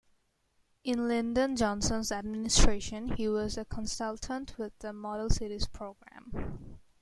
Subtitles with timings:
[0.83, 6.79] In Lyndon Johnson's administration he was a consultant with the Model Cities Program.